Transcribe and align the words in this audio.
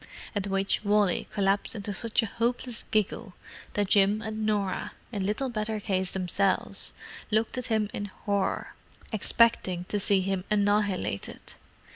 At 0.35 0.47
which 0.47 0.83
Wally 0.83 1.27
collapsed 1.31 1.75
into 1.75 1.93
such 1.93 2.23
a 2.23 2.25
hopeless 2.25 2.85
giggle 2.89 3.35
that 3.73 3.89
Jim 3.89 4.19
and 4.23 4.43
Norah, 4.47 4.93
in 5.11 5.23
little 5.23 5.47
better 5.47 5.79
case 5.79 6.13
themselves, 6.13 6.93
looked 7.29 7.55
at 7.55 7.67
him 7.67 7.87
in 7.93 8.05
horror, 8.05 8.73
expecting 9.11 9.83
to 9.89 9.99
see 9.99 10.21
him 10.21 10.43
annihilated. 10.49 11.53